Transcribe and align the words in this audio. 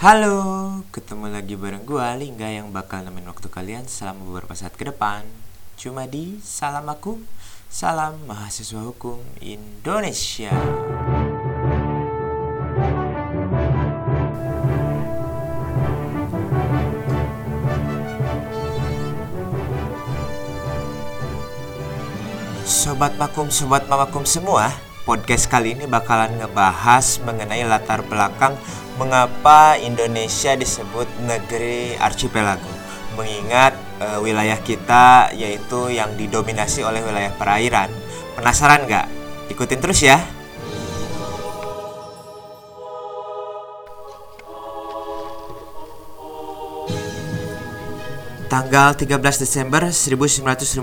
Halo, 0.00 0.80
ketemu 0.96 1.28
lagi 1.28 1.60
bareng 1.60 1.84
gua 1.84 2.16
Lingga 2.16 2.48
yang 2.48 2.72
bakal 2.72 3.04
nemenin 3.04 3.28
waktu 3.28 3.52
kalian 3.52 3.84
selama 3.84 4.24
beberapa 4.32 4.56
saat 4.56 4.72
ke 4.72 4.88
depan. 4.88 5.28
Cuma 5.76 6.08
di 6.08 6.40
Salam 6.40 6.88
Aku, 6.88 7.20
Salam 7.68 8.16
Mahasiswa 8.24 8.80
Hukum 8.80 9.20
Indonesia. 9.44 10.56
Sobat 22.64 23.20
Makum, 23.20 23.52
Sobat 23.52 23.84
Mamakum 23.84 24.24
semua, 24.24 24.72
podcast 25.10 25.50
kali 25.50 25.74
ini 25.74 25.90
bakalan 25.90 26.38
ngebahas 26.38 27.18
mengenai 27.26 27.66
latar 27.66 27.98
belakang 28.06 28.54
mengapa 28.94 29.74
Indonesia 29.74 30.54
disebut 30.54 31.10
negeri 31.26 31.98
archipelago. 31.98 32.70
Mengingat 33.18 33.74
e, 33.98 34.06
wilayah 34.22 34.54
kita 34.62 35.34
yaitu 35.34 35.90
yang 35.90 36.14
didominasi 36.14 36.86
oleh 36.86 37.02
wilayah 37.02 37.34
perairan. 37.34 37.90
Penasaran 38.38 38.86
nggak? 38.86 39.10
Ikutin 39.50 39.82
terus 39.82 39.98
ya. 39.98 40.22
Tanggal 48.50 48.98
13 48.98 49.46
Desember 49.46 49.94
1957 49.94 50.82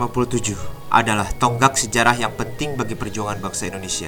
adalah 0.87 1.27
tonggak 1.35 1.75
sejarah 1.75 2.15
yang 2.15 2.31
penting 2.31 2.79
bagi 2.79 2.95
perjuangan 2.95 3.43
bangsa 3.43 3.67
Indonesia. 3.67 4.07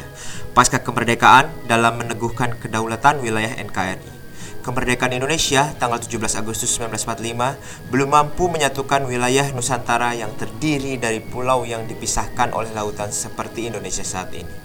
Pasca 0.55 0.79
kemerdekaan 0.79 1.67
dalam 1.67 1.99
meneguhkan 1.99 2.55
kedaulatan 2.55 3.19
wilayah 3.19 3.51
NKRI. 3.59 4.15
Kemerdekaan 4.63 5.11
Indonesia 5.11 5.75
tanggal 5.75 5.99
17 5.99 6.39
Agustus 6.39 6.71
1945 6.79 7.91
belum 7.91 8.07
mampu 8.07 8.47
menyatukan 8.47 9.03
wilayah 9.03 9.51
Nusantara 9.51 10.15
yang 10.15 10.31
terdiri 10.39 10.95
dari 10.95 11.19
pulau 11.19 11.67
yang 11.67 11.83
dipisahkan 11.83 12.55
oleh 12.55 12.71
lautan 12.71 13.11
seperti 13.11 13.67
Indonesia 13.67 14.07
saat 14.07 14.31
ini. 14.31 14.55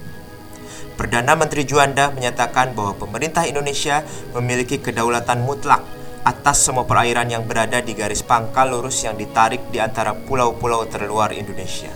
Perdana 0.94 1.34
Menteri 1.34 1.66
Juanda 1.66 2.14
menyatakan 2.14 2.78
bahwa 2.78 2.94
pemerintah 2.94 3.42
Indonesia 3.42 4.06
memiliki 4.38 4.78
kedaulatan 4.78 5.42
mutlak 5.42 5.83
atas 6.25 6.64
semua 6.64 6.89
perairan 6.89 7.28
yang 7.28 7.44
berada 7.44 7.84
di 7.84 7.92
garis 7.92 8.25
pangkal 8.25 8.72
lurus 8.72 9.05
yang 9.05 9.14
ditarik 9.14 9.61
di 9.69 9.77
antara 9.77 10.17
pulau-pulau 10.17 10.89
terluar 10.89 11.30
Indonesia. 11.36 11.92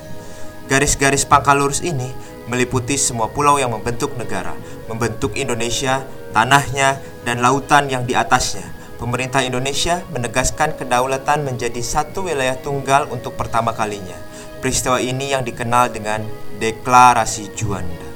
Garis-garis 0.68 1.24
pangkal 1.24 1.56
lurus 1.56 1.80
ini 1.80 2.12
meliputi 2.44 3.00
semua 3.00 3.32
pulau 3.32 3.56
yang 3.56 3.72
membentuk 3.72 4.12
negara, 4.20 4.52
membentuk 4.84 5.32
Indonesia, 5.32 6.04
tanahnya, 6.36 7.00
dan 7.24 7.40
lautan 7.40 7.88
yang 7.88 8.04
di 8.04 8.12
atasnya. 8.12 8.68
Pemerintah 9.00 9.40
Indonesia 9.40 10.04
menegaskan 10.12 10.76
kedaulatan 10.76 11.48
menjadi 11.48 11.80
satu 11.80 12.28
wilayah 12.28 12.58
tunggal 12.60 13.08
untuk 13.08 13.32
pertama 13.38 13.72
kalinya. 13.72 14.16
Peristiwa 14.58 14.98
ini 14.98 15.32
yang 15.32 15.46
dikenal 15.46 15.94
dengan 15.94 16.26
Deklarasi 16.58 17.54
Juanda. 17.54 18.07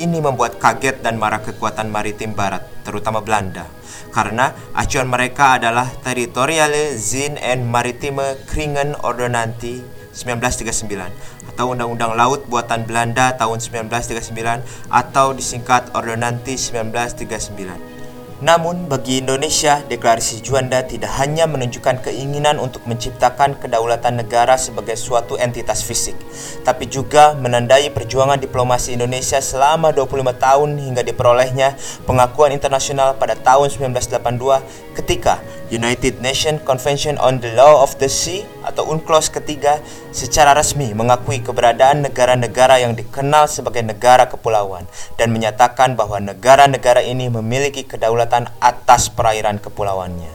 Ini 0.00 0.16
membuat 0.24 0.56
kaget 0.56 1.04
dan 1.04 1.20
marah 1.20 1.44
kekuatan 1.44 1.92
maritim 1.92 2.32
barat, 2.32 2.64
terutama 2.88 3.20
Belanda, 3.20 3.68
karena 4.16 4.56
acuan 4.72 5.04
mereka 5.04 5.60
adalah 5.60 5.92
Territoriale 6.00 6.96
Zin 6.96 7.36
en 7.36 7.68
Maritime 7.68 8.40
Kringen 8.48 8.96
Ordonanti 9.04 9.84
1939 10.16 11.52
atau 11.52 11.76
Undang-Undang 11.76 12.16
Laut 12.16 12.40
buatan 12.48 12.88
Belanda 12.88 13.36
tahun 13.36 13.60
1939 13.60 14.64
atau 14.88 15.36
disingkat 15.36 15.92
Ordonanti 15.92 16.56
1939. 16.56 17.99
Namun, 18.40 18.88
bagi 18.88 19.20
Indonesia, 19.20 19.84
deklarasi 19.84 20.40
Juanda 20.40 20.80
tidak 20.80 21.12
hanya 21.20 21.44
menunjukkan 21.44 22.00
keinginan 22.00 22.56
untuk 22.56 22.80
menciptakan 22.88 23.60
kedaulatan 23.60 24.16
negara 24.16 24.56
sebagai 24.56 24.96
suatu 24.96 25.36
entitas 25.36 25.84
fisik, 25.84 26.16
tapi 26.64 26.88
juga 26.88 27.36
menandai 27.36 27.92
perjuangan 27.92 28.40
diplomasi 28.40 28.96
Indonesia 28.96 29.44
selama 29.44 29.92
25 29.92 30.40
tahun 30.40 30.68
hingga 30.72 31.04
diperolehnya 31.04 31.76
pengakuan 32.08 32.56
internasional 32.56 33.12
pada 33.20 33.36
tahun 33.36 33.68
1982 33.76 34.96
ketika 34.96 35.44
United 35.70 36.18
Nations 36.18 36.58
Convention 36.66 37.14
on 37.22 37.38
the 37.38 37.54
Law 37.54 37.86
of 37.86 37.94
the 38.02 38.10
Sea 38.10 38.42
atau 38.66 38.90
UNCLOS 38.90 39.30
ketiga 39.30 39.78
secara 40.10 40.50
resmi 40.50 40.90
mengakui 40.90 41.38
keberadaan 41.38 42.02
negara-negara 42.02 42.82
yang 42.82 42.98
dikenal 42.98 43.46
sebagai 43.46 43.86
negara 43.86 44.26
kepulauan 44.26 44.84
dan 45.14 45.30
menyatakan 45.30 45.94
bahwa 45.94 46.18
negara-negara 46.18 47.06
ini 47.06 47.30
memiliki 47.30 47.86
kedaulatan 47.86 48.50
atas 48.58 49.06
perairan 49.06 49.62
kepulauannya. 49.62 50.34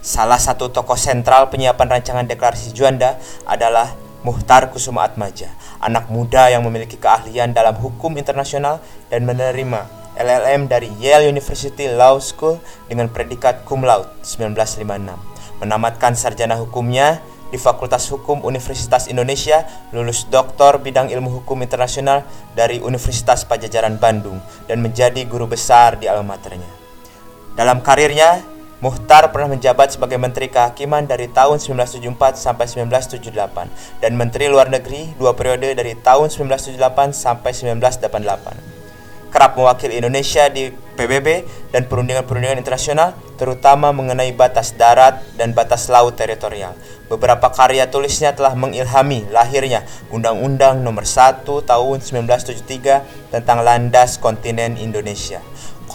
Salah 0.00 0.40
satu 0.40 0.72
tokoh 0.72 0.96
sentral 0.96 1.52
penyiapan 1.52 2.00
rancangan 2.00 2.24
deklarasi 2.24 2.72
Juanda 2.72 3.20
adalah 3.44 3.92
Muhtar 4.24 4.72
Kusuma 4.72 5.06
Atmaja, 5.06 5.52
anak 5.78 6.10
muda 6.10 6.50
yang 6.50 6.64
memiliki 6.66 6.98
keahlian 6.98 7.54
dalam 7.54 7.76
hukum 7.78 8.16
internasional 8.18 8.82
dan 9.06 9.22
menerima 9.22 9.95
LLM 10.16 10.66
dari 10.66 10.88
Yale 10.96 11.28
University 11.28 11.92
Law 11.92 12.16
School 12.18 12.58
dengan 12.88 13.12
predikat 13.12 13.62
cum 13.68 13.84
laude 13.84 14.08
1956. 14.24 15.62
Menamatkan 15.62 16.12
sarjana 16.12 16.56
hukumnya 16.60 17.20
di 17.48 17.56
Fakultas 17.56 18.10
Hukum 18.10 18.42
Universitas 18.42 19.06
Indonesia, 19.06 19.64
lulus 19.94 20.26
doktor 20.26 20.82
bidang 20.82 21.08
ilmu 21.08 21.40
hukum 21.40 21.62
internasional 21.62 22.26
dari 22.58 22.82
Universitas 22.82 23.46
Pajajaran 23.46 24.02
Bandung 24.02 24.42
dan 24.66 24.82
menjadi 24.82 25.22
guru 25.24 25.46
besar 25.46 25.96
di 25.96 26.10
alma 26.10 26.34
maternya. 26.34 26.68
Dalam 27.56 27.80
karirnya, 27.80 28.42
Muhtar 28.76 29.32
pernah 29.32 29.56
menjabat 29.56 29.96
sebagai 29.96 30.20
Menteri 30.20 30.52
Kehakiman 30.52 31.08
dari 31.08 31.32
tahun 31.32 31.56
1974 31.56 32.36
sampai 32.36 32.68
1978 32.68 34.04
dan 34.04 34.12
Menteri 34.20 34.52
Luar 34.52 34.68
Negeri 34.68 35.16
dua 35.16 35.32
periode 35.32 35.72
dari 35.72 35.96
tahun 35.96 36.28
1978 36.28 37.16
sampai 37.16 37.56
1988 37.56 38.75
kerap 39.36 39.52
mewakili 39.52 40.00
Indonesia 40.00 40.48
di 40.48 40.72
PBB 40.72 41.44
dan 41.68 41.84
perundingan-perundingan 41.84 42.56
internasional, 42.56 43.12
terutama 43.36 43.92
mengenai 43.92 44.32
batas 44.32 44.72
darat 44.72 45.20
dan 45.36 45.52
batas 45.52 45.92
laut 45.92 46.16
teritorial. 46.16 46.72
Beberapa 47.12 47.52
karya 47.52 47.84
tulisnya 47.84 48.32
telah 48.32 48.56
mengilhami 48.56 49.28
lahirnya 49.28 49.84
Undang-Undang 50.08 50.80
Nomor 50.80 51.04
1 51.04 51.44
Tahun 51.44 51.98
1973 52.00 53.28
tentang 53.28 53.60
landas 53.60 54.16
kontinen 54.16 54.80
Indonesia. 54.80 55.44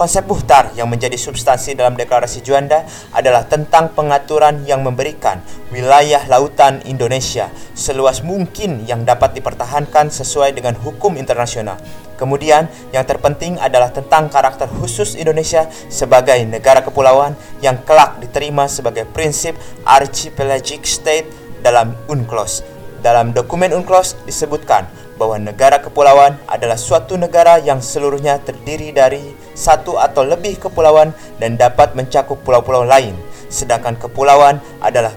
Konsep 0.02 0.26
Buhtar 0.26 0.74
yang 0.74 0.90
menjadi 0.90 1.14
substansi 1.14 1.78
dalam 1.78 1.94
deklarasi 1.94 2.42
Juanda 2.42 2.90
adalah 3.14 3.46
tentang 3.46 3.94
pengaturan 3.94 4.66
yang 4.66 4.82
memberikan 4.82 5.38
wilayah 5.70 6.26
lautan 6.26 6.82
Indonesia 6.90 7.54
seluas 7.78 8.26
mungkin 8.26 8.90
yang 8.90 9.06
dapat 9.06 9.38
dipertahankan 9.38 10.10
sesuai 10.10 10.58
dengan 10.58 10.74
hukum 10.74 11.22
internasional 11.22 11.78
Kemudian, 12.18 12.66
yang 12.94 13.06
terpenting 13.06 13.62
adalah 13.62 13.90
tentang 13.90 14.30
karakter 14.30 14.70
khusus 14.82 15.18
Indonesia 15.18 15.70
sebagai 15.90 16.38
negara 16.46 16.82
kepulauan 16.86 17.34
yang 17.66 17.82
kelak 17.82 18.18
diterima 18.22 18.70
sebagai 18.70 19.06
prinsip 19.10 19.58
archipelagic 19.86 20.86
state 20.86 21.26
dalam 21.66 21.98
UNCLOS. 22.10 22.62
Dalam 23.02 23.34
dokumen 23.34 23.74
UNCLOS 23.74 24.22
disebutkan 24.30 24.86
bahwa 25.20 25.40
negara 25.40 25.82
kepulauan 25.82 26.38
adalah 26.48 26.80
suatu 26.80 27.18
negara 27.18 27.58
yang 27.60 27.80
seluruhnya 27.84 28.40
terdiri 28.44 28.92
dari 28.96 29.34
satu 29.56 30.00
atau 30.00 30.24
lebih 30.24 30.60
kepulauan 30.62 31.16
dan 31.38 31.56
dapat 31.56 31.94
mencakup 31.96 32.40
pulau-pulau 32.44 32.88
lain. 32.88 33.16
Sedangkan 33.52 34.00
kepulauan 34.00 34.64
adalah 34.80 35.12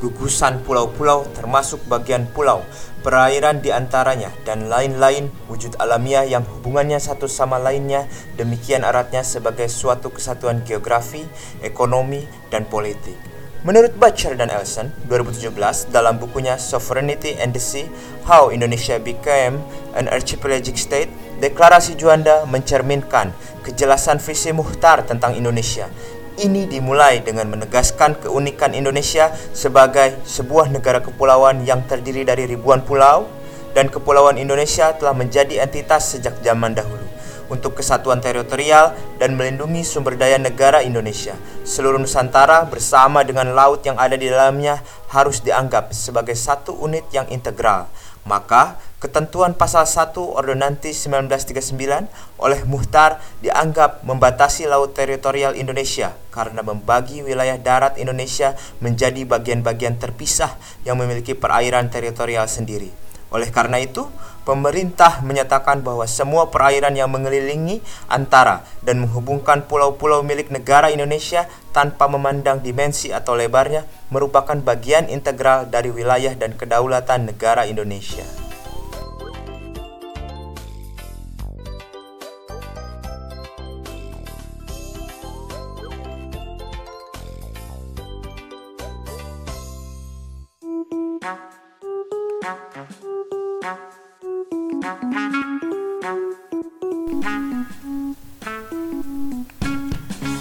gugusan 0.00 0.60
pulau-pulau 0.64 1.28
termasuk 1.36 1.80
bagian 1.88 2.28
pulau 2.32 2.64
perairan 3.04 3.60
di 3.60 3.68
antaranya, 3.68 4.32
dan 4.48 4.72
lain-lain 4.72 5.28
wujud 5.52 5.76
alamiah 5.76 6.24
yang 6.24 6.40
hubungannya 6.40 6.96
satu 6.96 7.28
sama 7.28 7.60
lainnya 7.60 8.08
demikian 8.40 8.80
eratnya 8.80 9.20
sebagai 9.20 9.68
suatu 9.68 10.08
kesatuan 10.08 10.64
geografi, 10.64 11.20
ekonomi, 11.60 12.24
dan 12.48 12.64
politik. 12.64 13.33
Menurut 13.64 13.96
Butcher 13.96 14.36
dan 14.36 14.52
Elson, 14.52 14.92
2017, 15.08 15.88
dalam 15.88 16.20
bukunya 16.20 16.60
Sovereignty 16.60 17.32
and 17.40 17.56
the 17.56 17.62
Sea, 17.62 17.88
How 18.28 18.52
Indonesia 18.52 19.00
Became 19.00 19.64
an 19.96 20.04
Archipelagic 20.12 20.76
State, 20.76 21.08
Deklarasi 21.40 21.96
Juanda 21.96 22.44
mencerminkan 22.44 23.32
kejelasan 23.64 24.20
visi 24.20 24.52
Muhtar 24.52 25.08
tentang 25.08 25.32
Indonesia. 25.32 25.88
Ini 26.36 26.68
dimulai 26.68 27.24
dengan 27.24 27.48
menegaskan 27.56 28.20
keunikan 28.20 28.76
Indonesia 28.76 29.32
sebagai 29.56 30.12
sebuah 30.28 30.68
negara 30.68 31.00
kepulauan 31.00 31.64
yang 31.64 31.88
terdiri 31.88 32.20
dari 32.20 32.44
ribuan 32.44 32.84
pulau 32.84 33.32
dan 33.72 33.88
kepulauan 33.88 34.36
Indonesia 34.36 34.92
telah 34.92 35.16
menjadi 35.16 35.64
entitas 35.64 36.12
sejak 36.12 36.36
zaman 36.44 36.76
dahulu 36.76 37.03
untuk 37.52 37.78
kesatuan 37.78 38.20
teritorial 38.22 38.94
dan 39.20 39.34
melindungi 39.34 39.84
sumber 39.84 40.16
daya 40.16 40.40
negara 40.40 40.80
Indonesia. 40.80 41.36
Seluruh 41.64 41.98
Nusantara 41.98 42.64
bersama 42.68 43.24
dengan 43.24 43.52
laut 43.52 43.84
yang 43.84 43.96
ada 44.00 44.14
di 44.14 44.30
dalamnya 44.30 44.80
harus 45.12 45.40
dianggap 45.42 45.92
sebagai 45.92 46.36
satu 46.36 46.76
unit 46.76 47.04
yang 47.12 47.28
integral. 47.28 47.88
Maka, 48.24 48.80
Ketentuan 49.04 49.52
pasal 49.52 49.84
1 49.84 50.16
Ordonansi 50.16 50.96
1939 50.96 52.08
oleh 52.40 52.60
Muhtar 52.64 53.20
dianggap 53.44 54.00
membatasi 54.00 54.64
laut 54.64 54.96
teritorial 54.96 55.52
Indonesia 55.60 56.16
karena 56.32 56.64
membagi 56.64 57.20
wilayah 57.20 57.60
darat 57.60 58.00
Indonesia 58.00 58.56
menjadi 58.80 59.28
bagian-bagian 59.28 60.00
terpisah 60.00 60.56
yang 60.88 60.96
memiliki 60.96 61.36
perairan 61.36 61.92
teritorial 61.92 62.48
sendiri. 62.48 63.03
Oleh 63.34 63.50
karena 63.50 63.82
itu, 63.82 64.06
pemerintah 64.46 65.18
menyatakan 65.26 65.82
bahwa 65.82 66.06
semua 66.06 66.54
perairan 66.54 66.94
yang 66.94 67.10
mengelilingi 67.10 67.82
antara 68.06 68.62
dan 68.86 69.02
menghubungkan 69.02 69.66
pulau-pulau 69.66 70.22
milik 70.22 70.54
negara 70.54 70.94
Indonesia 70.94 71.50
tanpa 71.74 72.06
memandang 72.06 72.62
dimensi 72.62 73.10
atau 73.10 73.34
lebarnya 73.34 73.82
merupakan 74.14 74.54
bagian 74.54 75.10
integral 75.10 75.66
dari 75.66 75.90
wilayah 75.90 76.38
dan 76.38 76.54
kedaulatan 76.54 77.34
negara 77.34 77.66
Indonesia. 77.66 78.22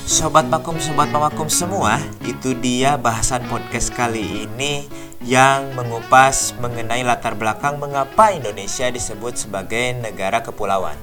Sobat 0.04 0.52
Makum, 0.52 0.76
Sobat 0.84 1.08
Mamakum 1.16 1.48
semua, 1.48 1.96
itu 2.28 2.52
dia 2.52 3.00
bahasan 3.00 3.48
podcast 3.48 3.96
kali 3.96 4.44
ini 4.44 4.92
yang 5.24 5.72
mengupas 5.80 6.52
mengenai 6.60 7.08
latar 7.08 7.40
belakang 7.40 7.80
mengapa 7.80 8.36
Indonesia 8.36 8.92
disebut 8.92 9.48
sebagai 9.48 9.96
negara 10.04 10.44
kepulauan. 10.44 11.00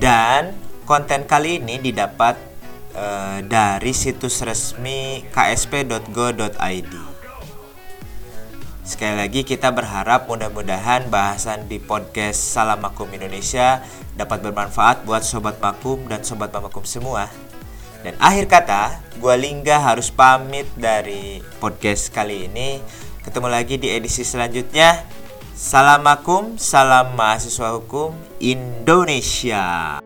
Dan 0.00 0.56
konten 0.88 1.28
kali 1.28 1.60
ini 1.60 1.76
didapat 1.76 2.40
uh, 2.96 3.44
dari 3.44 3.92
situs 3.92 4.40
resmi 4.40 5.28
ksp.go.id. 5.28 7.13
Sekali 8.84 9.16
lagi 9.16 9.48
kita 9.48 9.72
berharap 9.72 10.28
mudah-mudahan 10.28 11.08
bahasan 11.08 11.64
di 11.72 11.80
podcast 11.80 12.36
Salam 12.36 12.84
Makum 12.84 13.08
Indonesia 13.16 13.80
dapat 14.12 14.44
bermanfaat 14.44 15.08
buat 15.08 15.24
Sobat 15.24 15.56
Makum 15.56 16.04
dan 16.04 16.20
Sobat 16.20 16.52
Mamakum 16.52 16.84
semua. 16.84 17.32
Dan 18.04 18.12
akhir 18.20 18.44
kata, 18.44 19.00
gue 19.16 19.34
Lingga 19.40 19.80
harus 19.80 20.12
pamit 20.12 20.68
dari 20.76 21.40
podcast 21.64 22.12
kali 22.12 22.44
ini. 22.44 22.84
Ketemu 23.24 23.48
lagi 23.48 23.80
di 23.80 23.88
edisi 23.88 24.20
selanjutnya. 24.20 25.00
Salam 25.56 26.04
salam 26.60 27.16
mahasiswa 27.16 27.80
hukum 27.80 28.12
Indonesia. 28.36 30.03